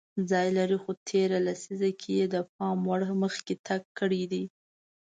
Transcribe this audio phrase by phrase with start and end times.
[0.29, 4.43] ځای لري خو تېره لیسزه کې یې د پام وړ مخکې تګ کړی دی